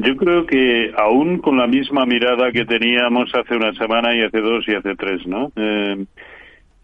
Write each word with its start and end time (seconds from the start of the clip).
Yo 0.00 0.16
creo 0.16 0.46
que 0.46 0.92
aún 0.96 1.38
con 1.38 1.56
la 1.56 1.66
misma 1.66 2.06
mirada 2.06 2.52
que 2.52 2.64
teníamos 2.64 3.34
hace 3.34 3.56
una 3.56 3.72
semana 3.72 4.14
y 4.14 4.22
hace 4.22 4.40
dos 4.40 4.64
y 4.68 4.74
hace 4.74 4.94
tres, 4.94 5.26
¿no? 5.26 5.50
Eh, 5.56 6.04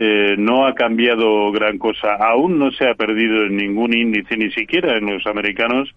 eh, 0.01 0.35
no 0.37 0.67
ha 0.67 0.75
cambiado 0.75 1.53
gran 1.53 1.79
cosa. 1.79 2.15
Aún 2.15 2.59
no 2.59 2.73
se 2.73 2.89
ha 2.89 2.95
perdido 2.95 3.45
en 3.45 3.57
ningún 3.57 3.97
índice, 3.97 4.37
ni 4.37 4.51
siquiera 4.51 4.97
en 4.97 5.07
los 5.07 5.25
americanos, 5.29 5.95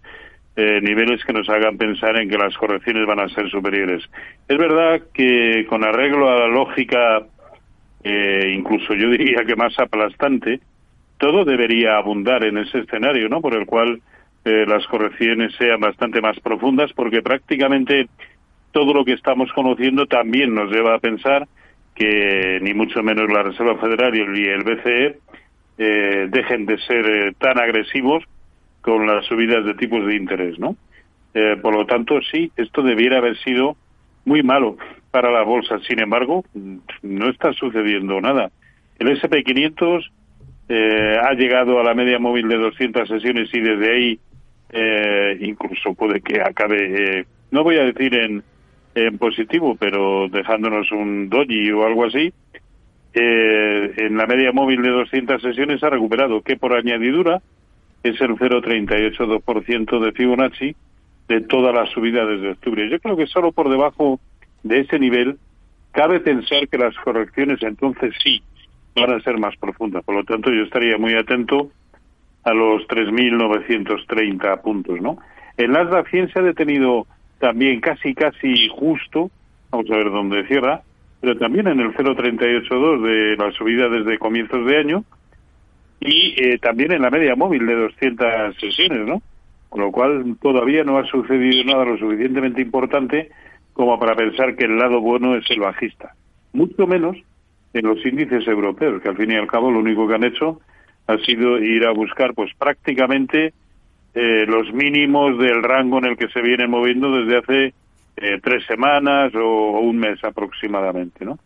eh, 0.56 0.80
niveles 0.84 1.24
que 1.26 1.34
nos 1.34 1.50
hagan 1.50 1.78
pensar 1.78 2.22
en 2.22 2.30
que 2.30 2.38
las 2.38 2.56
correcciones 2.56 3.08
van 3.08 3.22
a 3.22 3.30
ser 3.30 3.50
superiores. 3.50 4.04
Es 4.48 4.58
verdad 4.58 5.02
que 5.12 5.66
con 5.68 5.84
arreglo 5.84 6.30
a 6.30 6.42
la 6.42 6.48
lógica, 6.48 7.26
incluso 8.04 8.94
yo 8.94 9.10
diría 9.18 9.44
que 9.44 9.56
más 9.56 9.78
aplastante, 9.80 10.60
todo 11.18 11.46
debería 11.46 11.98
abundar 11.98 12.44
en 12.44 12.60
ese 12.60 12.80
escenario, 12.80 13.28
¿no? 13.28 13.42
Por 13.42 13.56
el 13.56 13.66
cual 13.66 14.02
eh, 14.48 14.66
las 14.66 14.88
correcciones 14.88 15.54
sean 15.58 15.82
bastante 15.82 16.22
más 16.22 16.40
profundas, 16.40 16.94
porque 16.94 17.22
prácticamente 17.22 18.08
todo 18.72 18.94
lo 18.94 19.04
que 19.04 19.12
estamos 19.12 19.52
conociendo 19.52 20.06
también 20.06 20.56
nos 20.56 20.72
lleva 20.72 20.96
a 20.96 21.00
pensar 21.00 21.48
que 21.94 22.60
ni 22.62 22.74
mucho 22.74 23.04
menos 23.04 23.30
la 23.30 23.44
Reserva 23.44 23.78
Federal 23.78 24.16
y 24.16 24.46
el, 24.46 24.64
BCE 24.64 25.18
eh, 25.78 26.28
dejen 26.30 26.66
de 26.66 26.78
ser 26.78 27.06
eh, 27.06 27.34
tan 27.38 27.60
agresivos 27.60 28.24
con 28.80 29.06
las 29.06 29.26
subidas 29.26 29.66
de 29.66 29.74
tipos 29.74 30.06
de 30.06 30.16
interés, 30.16 30.58
¿no? 30.58 30.78
por 31.62 31.76
lo 31.76 31.86
tanto, 31.86 32.20
sí, 32.32 32.52
esto 32.58 32.82
debiera 32.82 33.20
haber 33.20 33.38
sido 33.44 33.78
muy 34.26 34.42
malo 34.42 34.76
para 35.12 35.30
la 35.30 35.44
bolsa. 35.44 35.78
Sin 35.88 36.00
embargo, 36.00 36.44
no 37.04 37.30
está 37.30 37.54
sucediendo 37.54 38.20
nada. 38.20 38.50
El 38.98 39.10
S&P 39.10 39.44
500 39.44 40.12
ha 40.70 41.34
llegado 41.34 41.80
a 41.80 41.84
la 41.84 41.94
media 41.94 42.18
móvil 42.18 42.48
de 42.48 42.58
200 42.58 43.08
sesiones 43.08 43.54
y 43.54 43.60
desde 43.60 43.94
ahí 43.94 44.20
eh, 44.70 45.38
incluso 45.42 45.94
puede 45.94 46.22
que 46.22 46.42
acabe, 46.42 47.20
eh, 47.20 47.26
no 47.52 47.64
voy 47.64 47.78
a 47.78 47.86
decir 47.86 48.14
en, 48.16 48.44
en 48.96 49.18
positivo, 49.18 49.76
pero 49.80 50.28
dejándonos 50.30 50.92
un 50.92 51.30
doji 51.30 51.72
o 51.72 51.86
algo 51.86 52.06
así, 52.06 52.34
eh, 53.14 53.94
en 53.98 54.18
la 54.18 54.28
media 54.28 54.52
móvil 54.52 54.82
de 54.82 54.90
200 54.90 55.42
sesiones 55.42 55.84
ha 55.84 55.90
recuperado, 55.90 56.42
que 56.42 56.58
por 56.58 56.74
añadidura 56.74 57.42
es 58.04 58.20
el 58.22 58.32
0,382% 58.36 60.00
de 60.00 60.12
Fibonacci 60.12 60.76
de 61.28 61.42
toda 61.42 61.72
la 61.72 61.86
subida 61.88 62.26
desde 62.26 62.52
octubre. 62.52 62.90
Yo 62.90 63.00
creo 63.00 63.18
que 63.18 63.28
solo 63.28 63.52
por 63.52 63.70
debajo 63.70 64.20
de 64.64 64.82
ese 64.82 65.00
nivel 65.00 65.38
cabe 65.92 66.20
pensar 66.20 66.68
que 66.68 66.78
las 66.78 66.96
correcciones 66.98 67.62
entonces 67.64 68.14
sí 68.24 68.42
van 68.96 69.14
a 69.14 69.20
ser 69.22 69.38
más 69.38 69.56
profundas. 69.58 70.04
Por 70.04 70.16
lo 70.16 70.24
tanto, 70.24 70.52
yo 70.52 70.64
estaría 70.64 70.98
muy 70.98 71.14
atento 71.14 71.72
a 72.48 72.54
los 72.54 72.88
3.930 72.88 74.62
puntos, 74.62 75.02
¿no? 75.02 75.18
El 75.58 75.72
Nasdaq 75.72 76.08
100 76.08 76.32
se 76.32 76.40
ha 76.40 76.44
detenido 76.44 77.06
también 77.40 77.82
casi, 77.82 78.16
casi 78.16 78.70
justo, 78.70 79.30
vamos 79.70 79.92
a 79.92 79.98
ver 79.98 80.10
dónde 80.10 80.48
cierra, 80.48 80.82
pero 81.20 81.38
también 81.38 81.68
en 81.68 81.82
el 81.82 81.94
0.382 81.94 83.02
de 83.02 83.36
la 83.36 83.52
subida 83.52 83.90
desde 83.90 84.18
comienzos 84.18 84.66
de 84.66 84.78
año 84.78 85.04
y 86.00 86.42
eh, 86.42 86.58
también 86.60 86.94
en 86.94 87.02
la 87.02 87.10
media 87.10 87.36
móvil 87.36 87.66
de 87.66 87.76
200 87.76 88.56
sesiones, 88.62 89.06
¿no? 89.06 89.22
Con 89.68 89.82
lo 89.82 89.92
cual 89.92 90.38
todavía 90.42 90.86
no 90.86 90.98
ha 90.98 91.06
sucedido 91.06 91.66
nada 91.66 91.84
lo 91.84 91.98
suficientemente 91.98 92.62
importante 92.62 93.30
como 93.74 94.00
para 94.00 94.16
pensar 94.16 94.56
que 94.56 94.66
el 94.66 94.78
lado 94.78 95.02
bueno 95.02 95.36
es 95.36 95.44
el 95.52 95.60
bajista. 95.60 96.14
Mucho 96.54 96.88
menos 96.88 97.18
en 97.74 97.86
los 97.86 98.04
índices 98.06 98.48
europeos, 98.48 99.02
que 99.02 99.10
al 99.10 99.18
fin 99.18 99.32
y 99.32 99.36
al 99.36 99.48
cabo 99.48 99.70
lo 99.70 99.80
único 99.80 100.08
que 100.08 100.16
han 100.16 100.24
hecho 100.24 100.62
ha 101.08 101.18
sido 101.20 101.58
ir 101.60 101.86
a 101.86 101.92
buscar 101.92 102.34
pues 102.34 102.52
prácticamente 102.58 103.54
eh, 104.14 104.46
los 104.46 104.72
mínimos 104.74 105.38
del 105.40 105.64
rango 105.64 106.00
en 106.00 106.06
el 106.06 106.18
que 106.18 106.28
se 106.30 106.42
viene 106.42 106.68
moviendo 106.68 107.12
desde 107.12 107.38
hace 107.38 107.74
eh, 108.18 108.40
tres 108.44 108.66
semanas 108.66 109.34
o, 109.36 109.80
un 109.80 109.98
mes 109.98 110.22
aproximadamente, 110.24 111.24
¿no? 111.24 111.40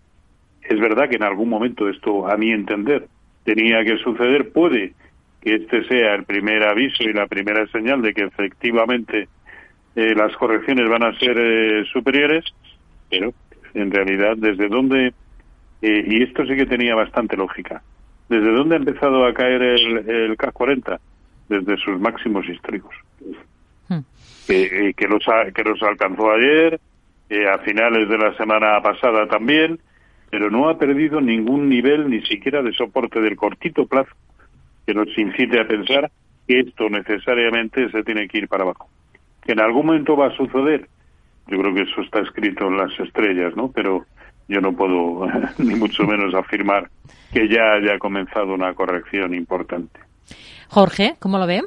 Es 0.64 0.80
verdad 0.80 1.10
que 1.10 1.18
en 1.18 1.24
algún 1.24 1.50
momento 1.50 1.90
esto, 1.90 2.28
a 2.28 2.38
mi 2.38 2.52
entender, 2.52 3.08
tenía 3.44 3.84
que 3.84 3.98
suceder. 3.98 4.52
Puede 4.52 4.94
que 5.42 5.56
este 5.56 5.84
sea 5.88 6.16
el 6.16 6.24
primer 6.24 6.64
aviso 6.64 7.04
y 7.04 7.14
la 7.14 7.28
primera 7.28 7.68
señal 7.68 8.02
de 8.02 8.14
que 8.14 8.24
efectivamente 8.24 9.28
eh, 9.96 10.16
las 10.16 10.36
correcciones 10.38 10.88
van 10.88 11.04
a 11.04 11.18
ser 11.20 11.86
superiores, 11.88 12.46
pero 13.10 13.34
en 13.74 13.92
realidad 13.92 14.38
desde 14.38 14.70
dónde 14.70 15.14
y 15.82 16.22
esto 16.22 16.46
sí 16.46 16.56
que 16.56 16.68
tenía 16.68 16.94
bastante 16.94 17.36
lógica 17.36 17.82
¿Desde 18.32 18.50
dónde 18.54 18.76
ha 18.76 18.78
empezado 18.78 19.26
a 19.26 19.34
caer 19.34 19.62
el, 19.62 20.10
el 20.10 20.38
CAC 20.38 20.54
40? 20.54 21.02
Desde 21.50 21.76
sus 21.76 22.00
máximos 22.00 22.48
históricos. 22.48 22.96
Hmm. 23.90 24.00
Que, 24.48 24.94
que, 24.96 25.08
los, 25.10 25.22
que 25.54 25.64
los 25.66 25.84
alcanzó 25.84 26.32
ayer, 26.32 26.80
a 27.54 27.58
finales 27.58 28.08
de 28.08 28.18
la 28.18 28.34
semana 28.38 28.82
pasada 28.82 29.28
también, 29.28 29.82
pero 30.30 30.50
no 30.50 30.70
ha 30.70 30.78
perdido 30.78 31.20
ningún 31.20 31.68
nivel 31.68 32.10
ni 32.10 32.22
siquiera 32.26 32.62
de 32.62 32.72
soporte 32.72 33.20
del 33.20 33.36
cortito 33.36 33.86
plazo 33.86 34.16
que 34.88 34.94
nos 34.94 35.10
incite 35.18 35.60
a 35.60 35.68
pensar 35.68 36.10
que 36.48 36.62
esto 36.62 36.90
necesariamente 36.90 37.92
se 37.92 38.02
tiene 38.04 38.30
que 38.30 38.38
ir 38.38 38.48
para 38.48 38.64
abajo. 38.64 38.88
Que 39.44 39.52
en 39.52 39.60
algún 39.60 39.88
momento 39.88 40.16
va 40.16 40.28
a 40.28 40.38
suceder, 40.38 40.88
yo 41.48 41.60
creo 41.60 41.74
que 41.74 41.82
eso 41.82 42.00
está 42.00 42.22
escrito 42.22 42.70
en 42.70 42.78
las 42.78 42.98
estrellas, 42.98 43.58
¿no? 43.58 43.70
Pero 43.74 44.06
yo 44.52 44.62
no 44.62 44.74
puedo 44.76 45.26
ni 45.58 45.76
mucho 45.76 46.04
menos 46.04 46.34
afirmar 46.36 46.90
que 47.34 47.48
ya 47.48 47.74
haya 47.74 47.98
comenzado 47.98 48.54
una 48.54 48.74
corrección 48.74 49.34
importante. 49.34 50.00
Jorge, 50.68 51.16
¿cómo 51.20 51.38
lo 51.38 51.48
ve? 51.48 51.64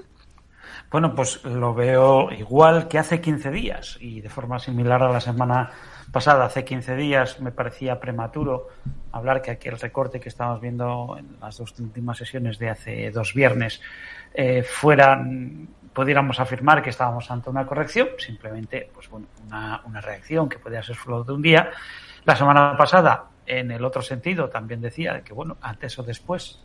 Bueno, 0.90 1.14
pues 1.14 1.42
lo 1.44 1.74
veo 1.74 2.30
igual 2.30 2.86
que 2.86 2.98
hace 2.98 3.20
15 3.20 3.50
días 3.50 3.98
y 4.00 4.20
de 4.20 4.28
forma 4.28 4.58
similar 4.58 5.02
a 5.02 5.10
la 5.10 5.20
semana 5.20 5.70
pasada. 6.12 6.44
Hace 6.44 6.64
15 6.64 6.94
días 6.94 7.40
me 7.40 7.50
parecía 7.50 7.98
prematuro 7.98 8.68
hablar 9.10 9.42
que 9.42 9.50
aquel 9.50 9.78
recorte 9.78 10.20
que 10.20 10.28
estamos 10.28 10.60
viendo 10.60 11.16
en 11.18 11.36
las 11.40 11.58
dos 11.58 11.74
últimas 11.80 12.18
sesiones 12.18 12.58
de 12.58 12.70
hace 12.70 13.10
dos 13.10 13.34
viernes 13.34 13.80
eh, 14.34 14.62
fueran 14.62 15.68
pudiéramos 15.92 16.40
afirmar 16.40 16.82
que 16.82 16.90
estábamos 16.90 17.30
ante 17.30 17.50
una 17.50 17.66
corrección, 17.66 18.08
simplemente 18.18 18.90
pues 18.92 19.08
bueno, 19.08 19.26
una, 19.46 19.80
una 19.86 20.00
reacción 20.00 20.48
que 20.48 20.58
podía 20.58 20.82
ser 20.82 20.96
solo 20.96 21.24
de 21.24 21.32
un 21.32 21.42
día. 21.42 21.70
La 22.24 22.36
semana 22.36 22.76
pasada 22.76 23.26
en 23.46 23.70
el 23.70 23.84
otro 23.84 24.02
sentido, 24.02 24.48
también 24.48 24.80
decía 24.80 25.20
que, 25.22 25.34
bueno, 25.34 25.58
antes 25.60 25.98
o 25.98 26.02
después 26.02 26.60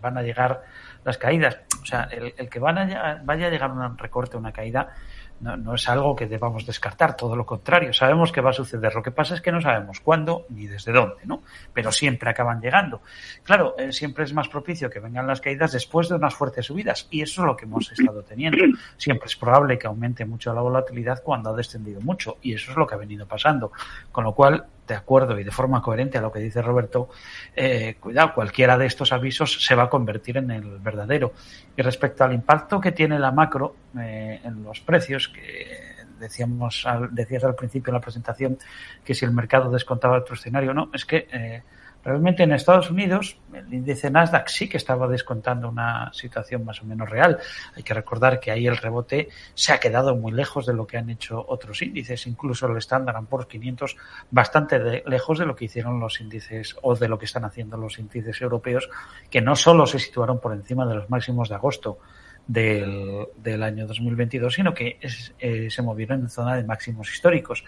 van 0.00 0.16
a 0.18 0.22
llegar 0.22 0.62
las 1.04 1.18
caídas. 1.18 1.58
O 1.82 1.84
sea, 1.84 2.08
el, 2.10 2.48
que 2.48 2.58
van 2.58 2.78
a, 2.78 3.20
vaya 3.24 3.46
a 3.46 3.50
llegar 3.50 3.70
un 3.70 3.98
recorte, 3.98 4.36
una 4.36 4.52
caída, 4.52 4.94
no, 5.42 5.74
es 5.74 5.88
algo 5.88 6.14
que 6.14 6.26
debamos 6.26 6.64
descartar, 6.64 7.16
todo 7.16 7.34
lo 7.34 7.44
contrario. 7.44 7.92
Sabemos 7.92 8.30
que 8.30 8.40
va 8.40 8.50
a 8.50 8.52
suceder. 8.52 8.94
Lo 8.94 9.02
que 9.02 9.10
pasa 9.10 9.34
es 9.34 9.40
que 9.40 9.50
no 9.50 9.60
sabemos 9.60 9.98
cuándo 9.98 10.46
ni 10.50 10.68
desde 10.68 10.92
dónde, 10.92 11.16
¿no? 11.24 11.42
Pero 11.74 11.90
siempre 11.90 12.30
acaban 12.30 12.60
llegando. 12.60 13.02
Claro, 13.42 13.74
eh, 13.76 13.90
siempre 13.90 14.22
es 14.22 14.32
más 14.32 14.48
propicio 14.48 14.88
que 14.88 15.00
vengan 15.00 15.26
las 15.26 15.40
caídas 15.40 15.72
después 15.72 16.08
de 16.08 16.14
unas 16.14 16.34
fuertes 16.34 16.66
subidas 16.66 17.08
y 17.10 17.22
eso 17.22 17.42
es 17.42 17.46
lo 17.46 17.56
que 17.56 17.64
hemos 17.64 17.90
estado 17.90 18.22
teniendo. 18.22 18.64
Siempre 18.96 19.26
es 19.26 19.34
probable 19.34 19.76
que 19.78 19.88
aumente 19.88 20.24
mucho 20.24 20.54
la 20.54 20.60
volatilidad 20.60 21.22
cuando 21.24 21.50
ha 21.50 21.56
descendido 21.56 22.00
mucho 22.00 22.36
y 22.40 22.54
eso 22.54 22.70
es 22.70 22.76
lo 22.76 22.86
que 22.86 22.94
ha 22.94 22.98
venido 22.98 23.26
pasando. 23.26 23.72
Con 24.12 24.22
lo 24.22 24.34
cual, 24.34 24.64
de 24.92 24.98
acuerdo 24.98 25.38
y 25.38 25.44
de 25.44 25.50
forma 25.50 25.80
coherente 25.80 26.18
a 26.18 26.20
lo 26.20 26.30
que 26.30 26.38
dice 26.38 26.60
Roberto, 26.60 27.08
eh, 27.56 27.96
cuidado, 27.98 28.34
cualquiera 28.34 28.76
de 28.76 28.86
estos 28.86 29.12
avisos 29.12 29.64
se 29.64 29.74
va 29.74 29.84
a 29.84 29.88
convertir 29.88 30.36
en 30.36 30.50
el 30.50 30.78
verdadero. 30.78 31.32
Y 31.76 31.82
respecto 31.82 32.24
al 32.24 32.34
impacto 32.34 32.80
que 32.80 32.92
tiene 32.92 33.18
la 33.18 33.32
macro 33.32 33.74
eh, 33.98 34.40
en 34.44 34.62
los 34.62 34.80
precios, 34.80 35.28
que 35.28 35.92
decíamos 36.20 36.86
decías 37.10 37.42
al 37.42 37.54
principio 37.54 37.92
de 37.92 37.98
la 37.98 38.02
presentación 38.02 38.58
que 39.04 39.14
si 39.14 39.24
el 39.24 39.32
mercado 39.32 39.70
descontaba 39.70 40.18
otro 40.18 40.34
escenario, 40.34 40.72
no, 40.72 40.90
es 40.94 41.04
que 41.04 41.26
eh, 41.32 41.62
Realmente 42.04 42.42
en 42.42 42.52
Estados 42.52 42.90
Unidos 42.90 43.36
el 43.52 43.72
índice 43.72 44.10
Nasdaq 44.10 44.48
sí 44.48 44.68
que 44.68 44.76
estaba 44.76 45.06
descontando 45.06 45.68
una 45.68 46.12
situación 46.12 46.64
más 46.64 46.82
o 46.82 46.84
menos 46.84 47.08
real. 47.08 47.38
Hay 47.76 47.82
que 47.82 47.94
recordar 47.94 48.40
que 48.40 48.50
ahí 48.50 48.66
el 48.66 48.76
rebote 48.76 49.28
se 49.54 49.72
ha 49.72 49.78
quedado 49.78 50.16
muy 50.16 50.32
lejos 50.32 50.66
de 50.66 50.74
lo 50.74 50.86
que 50.86 50.98
han 50.98 51.10
hecho 51.10 51.44
otros 51.46 51.80
índices, 51.82 52.26
incluso 52.26 52.66
el 52.66 52.76
Standard 52.78 53.24
Poor's 53.26 53.46
500 53.46 53.96
bastante 54.30 55.02
lejos 55.06 55.38
de 55.38 55.46
lo 55.46 55.54
que 55.54 55.66
hicieron 55.66 56.00
los 56.00 56.20
índices 56.20 56.76
o 56.82 56.96
de 56.96 57.08
lo 57.08 57.18
que 57.18 57.26
están 57.26 57.44
haciendo 57.44 57.76
los 57.76 57.98
índices 57.98 58.40
europeos, 58.40 58.88
que 59.30 59.40
no 59.40 59.54
solo 59.54 59.86
se 59.86 59.98
situaron 59.98 60.40
por 60.40 60.52
encima 60.52 60.86
de 60.86 60.96
los 60.96 61.10
máximos 61.10 61.48
de 61.48 61.54
agosto, 61.54 61.98
del, 62.46 63.26
del, 63.36 63.62
año 63.62 63.86
2022, 63.86 64.54
sino 64.54 64.74
que 64.74 64.98
eh, 65.38 65.70
se 65.70 65.82
movieron 65.82 66.20
en 66.20 66.28
zona 66.28 66.56
de 66.56 66.64
máximos 66.64 67.12
históricos. 67.12 67.64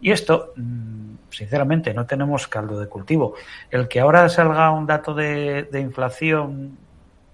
Y 0.00 0.10
esto, 0.10 0.52
mm, 0.56 1.14
sinceramente, 1.30 1.94
no 1.94 2.06
tenemos 2.06 2.46
caldo 2.46 2.78
de 2.78 2.88
cultivo. 2.88 3.34
El 3.70 3.88
que 3.88 4.00
ahora 4.00 4.28
salga 4.28 4.70
un 4.70 4.86
dato 4.86 5.14
de, 5.14 5.64
de 5.64 5.80
inflación 5.80 6.78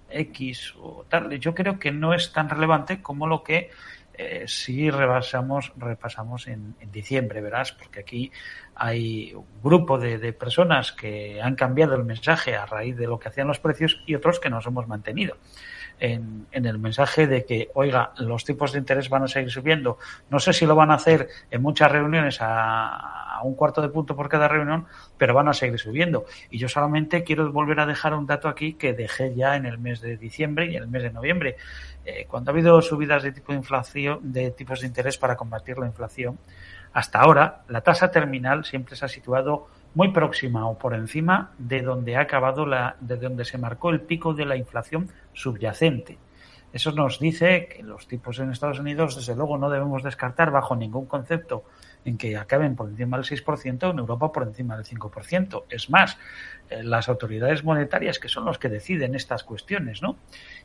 X 0.09 0.73
o 0.79 1.05
tal, 1.09 1.37
yo 1.39 1.53
creo 1.53 1.79
que 1.79 1.91
no 1.91 2.13
es 2.13 2.31
tan 2.31 2.49
relevante 2.49 3.01
como 3.01 3.27
lo 3.27 3.43
que 3.43 3.69
eh, 4.17 4.43
si 4.47 4.89
rebasamos, 4.89 5.73
repasamos 5.77 6.47
en, 6.47 6.75
diciembre, 6.91 7.41
verás, 7.41 7.71
porque 7.73 7.99
aquí 7.99 8.31
hay 8.75 9.33
un 9.33 9.45
grupo 9.63 9.97
de, 9.97 10.33
personas 10.33 10.91
que 10.91 11.41
han 11.41 11.55
cambiado 11.55 11.95
el 11.95 12.03
mensaje 12.03 12.55
a 12.55 12.65
raíz 12.65 12.95
de 12.95 13.07
lo 13.07 13.19
que 13.19 13.29
hacían 13.29 13.47
los 13.47 13.59
precios 13.59 14.01
y 14.05 14.15
otros 14.15 14.39
que 14.39 14.49
nos 14.49 14.65
hemos 14.65 14.87
mantenido. 14.87 15.37
en, 15.99 16.47
el 16.51 16.77
mensaje 16.79 17.27
de 17.27 17.45
que, 17.45 17.69
oiga, 17.73 18.11
los 18.17 18.43
tipos 18.43 18.71
de 18.73 18.79
interés 18.79 19.09
van 19.09 19.23
a 19.23 19.27
seguir 19.27 19.51
subiendo. 19.51 19.97
No 20.29 20.39
sé 20.39 20.53
si 20.53 20.65
lo 20.65 20.75
van 20.75 20.91
a 20.91 20.95
hacer 20.95 21.27
en 21.51 21.61
muchas 21.61 21.91
reuniones 21.91 22.41
a, 22.41 23.25
a 23.35 23.43
un 23.43 23.55
cuarto 23.55 23.81
de 23.81 23.89
punto 23.89 24.15
por 24.15 24.29
cada 24.29 24.47
reunión, 24.47 24.85
pero 25.17 25.33
van 25.33 25.47
a 25.47 25.53
seguir 25.53 25.79
subiendo. 25.79 26.25
Y 26.49 26.57
yo 26.57 26.69
solamente 26.69 27.23
quiero 27.23 27.51
volver 27.51 27.79
a 27.79 27.85
dejar 27.85 28.13
un 28.13 28.25
dato 28.25 28.47
aquí 28.47 28.73
que 28.73 28.93
dejé 28.93 29.35
ya 29.35 29.55
en 29.55 29.65
el 29.65 29.77
mes 29.77 30.01
de 30.01 30.17
diciembre 30.17 30.67
y 30.71 30.75
en 30.75 30.83
el 30.83 30.89
mes 30.89 31.03
de 31.03 31.11
noviembre. 31.11 31.57
Eh, 32.05 32.25
cuando 32.29 32.51
ha 32.51 32.53
habido 32.53 32.81
subidas 32.81 33.23
de 33.23 33.31
tipo 33.31 33.51
de 33.51 33.57
inflación, 33.57 34.04
de 34.21 34.51
tipos 34.51 34.81
de 34.81 34.87
interés 34.87 35.17
para 35.17 35.35
combatir 35.35 35.77
la 35.77 35.87
inflación, 35.87 36.37
hasta 36.93 37.19
ahora 37.19 37.63
la 37.67 37.81
tasa 37.81 38.11
terminal 38.11 38.63
siempre 38.63 38.95
se 38.95 39.05
ha 39.05 39.09
situado 39.09 39.67
muy 39.93 40.11
próxima 40.11 40.67
o 40.67 40.77
por 40.77 40.93
encima 40.93 41.51
de 41.57 41.81
donde 41.81 42.15
ha 42.15 42.21
acabado 42.21 42.65
la, 42.65 42.95
de 42.99 43.17
donde 43.17 43.45
se 43.45 43.57
marcó 43.57 43.89
el 43.89 44.01
pico 44.01 44.33
de 44.33 44.45
la 44.45 44.55
inflación 44.55 45.09
subyacente. 45.33 46.17
Eso 46.75 46.91
nos 46.91 47.21
dice 47.21 47.69
que 47.69 47.83
los 47.83 48.05
tipos 48.05 48.37
en 48.39 48.51
Estados 48.51 48.79
Unidos, 48.79 49.15
desde 49.15 49.33
luego, 49.33 49.57
no 49.57 49.69
debemos 49.69 50.03
descartar 50.03 50.51
bajo 50.51 50.75
ningún 50.75 51.05
concepto 51.05 51.63
en 52.03 52.17
que 52.17 52.35
acaben 52.35 52.75
por 52.75 52.89
encima 52.89 53.15
del 53.15 53.25
6%, 53.25 53.91
en 53.91 53.97
Europa 53.97 54.33
por 54.33 54.43
encima 54.43 54.75
del 54.75 54.85
5%. 54.85 55.63
Es 55.69 55.89
más, 55.89 56.17
eh, 56.69 56.83
las 56.83 57.07
autoridades 57.07 57.63
monetarias, 57.63 58.19
que 58.19 58.27
son 58.27 58.43
los 58.43 58.59
que 58.59 58.67
deciden 58.67 59.15
estas 59.15 59.45
cuestiones, 59.45 60.01
¿no? 60.01 60.17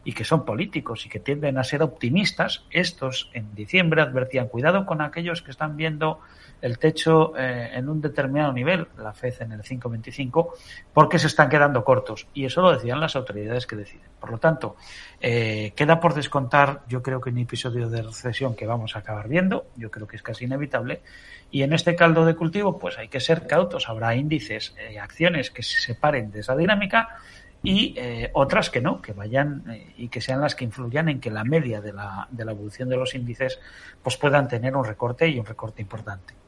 Y 0.03 0.13
que 0.13 0.25
son 0.25 0.45
políticos 0.45 1.07
y 1.07 1.09
que 1.09 1.21
tienden 1.21 1.59
a 1.59 1.65
ser 1.65 1.81
optimistas, 1.81 2.65
estos 2.71 3.31
en 3.33 3.55
diciembre 3.55 4.03
advertían, 4.03 4.49
cuidado 4.49 4.87
con 4.87 5.03
aquellos 5.03 5.43
que 5.43 5.53
están 5.53 5.77
viendo 5.77 6.19
el 6.63 6.79
techo 6.79 7.35
eh, 7.37 7.71
en 7.75 7.89
un 7.89 8.01
determinado 8.01 8.53
nivel, 8.53 8.89
la 8.99 9.13
FED 9.13 9.43
en 9.43 9.53
el 9.53 9.63
5,25, 9.63 10.49
porque 10.93 11.19
se 11.19 11.27
están 11.27 11.49
quedando 11.49 11.85
cortos. 11.85 12.27
Y 12.35 12.45
eso 12.45 12.63
lo 12.63 12.73
decían 12.73 13.01
las 13.01 13.17
autoridades 13.17 13.67
que 13.67 13.77
deciden. 13.77 14.09
Por 14.19 14.31
lo 14.31 14.39
tanto, 14.39 14.77
eh, 15.21 15.73
queda 15.75 16.00
por 16.01 16.15
descontar, 16.15 16.83
yo 16.89 17.03
creo 17.03 17.21
que 17.21 17.31
en 17.31 17.39
episodio 17.39 17.89
de 17.89 18.03
recesión 18.03 18.55
que 18.55 18.67
vamos 18.67 18.97
a 18.97 19.01
acabar 19.01 19.29
viendo, 19.29 19.67
yo 19.77 19.91
creo 19.91 20.07
que 20.07 20.17
es 20.17 20.23
casi 20.23 20.47
inevitable, 20.47 21.03
y 21.51 21.63
en 21.63 21.73
este 21.73 21.97
caldo 21.97 22.25
de 22.25 22.35
cultivo, 22.35 22.79
pues 22.79 22.99
hay 22.99 23.09
que 23.09 23.21
ser 23.21 23.47
cautos. 23.47 23.89
Habrá 23.89 24.15
índices, 24.15 24.75
eh, 24.79 24.99
acciones 24.99 25.51
que 25.51 25.63
se 25.63 25.81
separen 25.81 26.31
de 26.31 26.41
esa 26.41 26.57
dinámica 26.57 27.19
y 27.63 27.95
eh, 27.97 28.31
otras 28.33 28.71
que 28.71 28.81
no, 28.81 29.03
que 29.03 29.13
vayan 29.13 29.65
eh, 29.71 29.93
y 29.99 30.09
que 30.09 30.21
sean 30.21 30.41
las 30.41 30.55
que 30.55 30.65
influyan 30.65 31.09
en 31.09 31.21
que 31.21 31.31
la 31.31 31.45
media 31.45 31.81
de 31.81 31.93
la, 31.93 32.27
de 32.31 32.45
la 32.45 32.53
evolución 32.53 32.89
de 32.89 32.97
los 32.97 33.15
índices 33.15 33.61
pues 34.03 34.17
puedan 34.17 34.49
tener 34.49 34.77
un 34.77 34.85
recorte 34.85 35.29
y 35.29 35.39
un 35.39 35.45
recorte 35.45 35.83
importante. 35.83 36.41